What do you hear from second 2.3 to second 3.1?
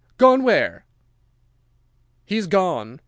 is gone.